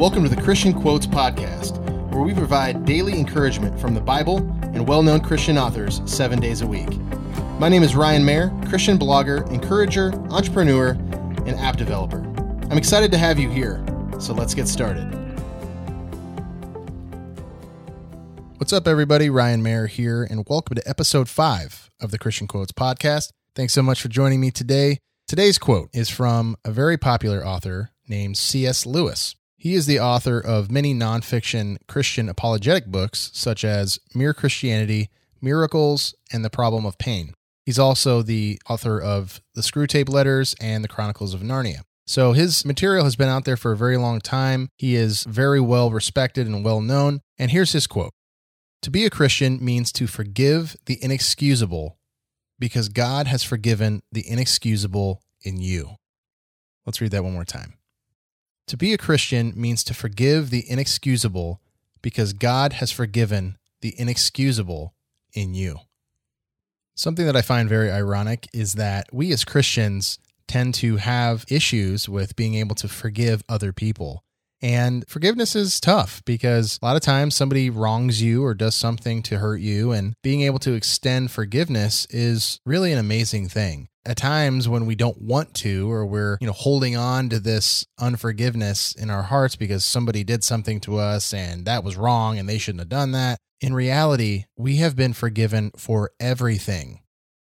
[0.00, 1.78] Welcome to the Christian Quotes Podcast,
[2.10, 6.62] where we provide daily encouragement from the Bible and well known Christian authors seven days
[6.62, 6.88] a week.
[7.58, 10.92] My name is Ryan Mayer, Christian blogger, encourager, entrepreneur,
[11.44, 12.20] and app developer.
[12.70, 13.84] I'm excited to have you here,
[14.18, 15.04] so let's get started.
[18.56, 19.28] What's up, everybody?
[19.28, 23.32] Ryan Mayer here, and welcome to episode five of the Christian Quotes Podcast.
[23.54, 24.96] Thanks so much for joining me today.
[25.28, 28.86] Today's quote is from a very popular author named C.S.
[28.86, 29.34] Lewis.
[29.60, 35.10] He is the author of many nonfiction Christian apologetic books, such as Mere Christianity,
[35.42, 37.34] Miracles, and The Problem of Pain.
[37.66, 41.82] He's also the author of the Screwtape Letters and the Chronicles of Narnia.
[42.06, 44.70] So his material has been out there for a very long time.
[44.78, 47.20] He is very well respected and well known.
[47.38, 48.14] And here's his quote
[48.80, 51.98] To be a Christian means to forgive the inexcusable
[52.58, 55.96] because God has forgiven the inexcusable in you.
[56.86, 57.74] Let's read that one more time.
[58.70, 61.60] To be a Christian means to forgive the inexcusable
[62.02, 64.94] because God has forgiven the inexcusable
[65.32, 65.80] in you.
[66.94, 72.08] Something that I find very ironic is that we as Christians tend to have issues
[72.08, 74.22] with being able to forgive other people.
[74.62, 79.20] And forgiveness is tough because a lot of times somebody wrongs you or does something
[79.24, 83.88] to hurt you, and being able to extend forgiveness is really an amazing thing.
[84.06, 87.84] At times when we don't want to, or we're, you know, holding on to this
[87.98, 92.48] unforgiveness in our hearts because somebody did something to us and that was wrong and
[92.48, 93.38] they shouldn't have done that.
[93.60, 97.00] In reality, we have been forgiven for everything.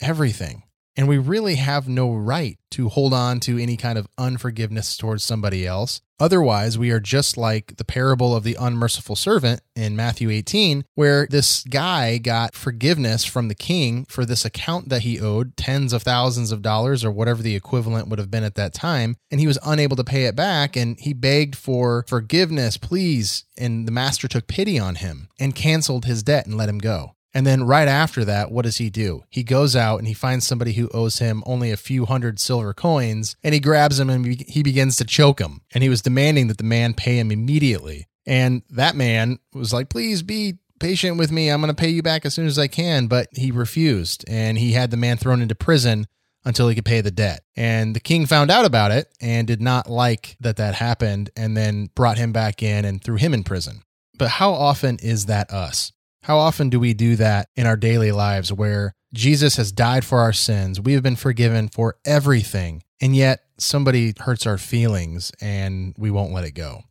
[0.00, 0.62] Everything.
[0.96, 5.24] And we really have no right to hold on to any kind of unforgiveness towards
[5.24, 6.00] somebody else.
[6.18, 11.26] Otherwise, we are just like the parable of the unmerciful servant in Matthew 18, where
[11.30, 16.02] this guy got forgiveness from the king for this account that he owed tens of
[16.02, 19.16] thousands of dollars or whatever the equivalent would have been at that time.
[19.30, 20.74] And he was unable to pay it back.
[20.74, 23.44] And he begged for forgiveness, please.
[23.58, 27.15] And the master took pity on him and canceled his debt and let him go.
[27.36, 29.24] And then right after that, what does he do?
[29.28, 32.72] He goes out and he finds somebody who owes him only a few hundred silver
[32.72, 35.60] coins and he grabs him and he begins to choke him.
[35.74, 38.08] And he was demanding that the man pay him immediately.
[38.24, 41.50] And that man was like, please be patient with me.
[41.50, 43.06] I'm going to pay you back as soon as I can.
[43.06, 46.06] But he refused and he had the man thrown into prison
[46.46, 47.42] until he could pay the debt.
[47.54, 51.54] And the king found out about it and did not like that that happened and
[51.54, 53.82] then brought him back in and threw him in prison.
[54.16, 55.92] But how often is that us?
[56.26, 60.18] How often do we do that in our daily lives where Jesus has died for
[60.18, 60.80] our sins?
[60.80, 66.32] We have been forgiven for everything, and yet somebody hurts our feelings and we won't
[66.32, 66.82] let it go.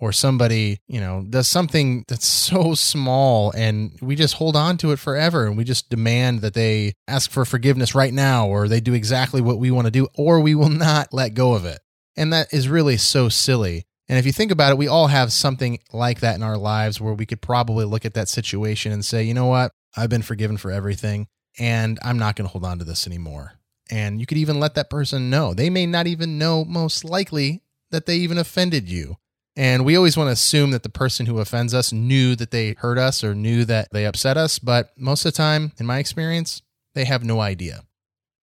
[0.00, 4.90] Or somebody, you know, does something that's so small and we just hold on to
[4.90, 8.80] it forever and we just demand that they ask for forgiveness right now or they
[8.80, 11.78] do exactly what we want to do or we will not let go of it.
[12.16, 13.84] And that is really so silly.
[14.10, 17.00] And if you think about it, we all have something like that in our lives
[17.00, 19.70] where we could probably look at that situation and say, you know what?
[19.96, 21.28] I've been forgiven for everything
[21.60, 23.52] and I'm not going to hold on to this anymore.
[23.88, 25.54] And you could even let that person know.
[25.54, 27.62] They may not even know, most likely,
[27.92, 29.16] that they even offended you.
[29.54, 32.72] And we always want to assume that the person who offends us knew that they
[32.72, 34.58] hurt us or knew that they upset us.
[34.58, 36.62] But most of the time, in my experience,
[36.94, 37.84] they have no idea.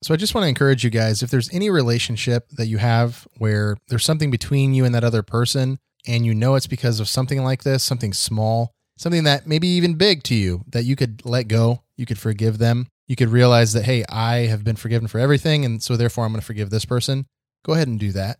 [0.03, 3.27] So I just want to encourage you guys if there's any relationship that you have
[3.37, 7.09] where there's something between you and that other person, and you know it's because of
[7.09, 11.25] something like this, something small, something that maybe even big to you that you could
[11.25, 15.07] let go, you could forgive them, you could realize that, hey, I have been forgiven
[15.07, 17.25] for everything, and so therefore I'm going to forgive this person.
[17.65, 18.37] Go ahead and do that.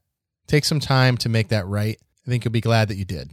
[0.47, 1.97] Take some time to make that right.
[2.25, 3.31] I think you'll be glad that you did.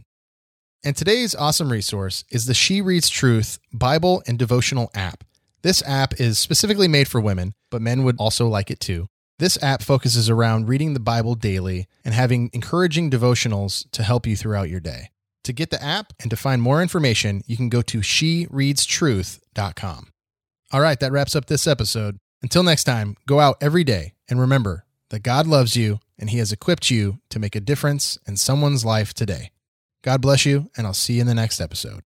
[0.83, 5.23] And today's awesome resource is the She Reads Truth Bible and Devotional app.
[5.65, 9.07] This app is specifically made for women, but men would also like it too.
[9.39, 14.35] This app focuses around reading the Bible daily and having encouraging devotionals to help you
[14.35, 15.09] throughout your day.
[15.43, 20.07] To get the app and to find more information, you can go to shereadstruth.com.
[20.71, 22.19] All right, that wraps up this episode.
[22.43, 26.37] Until next time, go out every day and remember that God loves you and He
[26.37, 29.49] has equipped you to make a difference in someone's life today.
[30.03, 32.03] God bless you, and I'll see you in the next episode.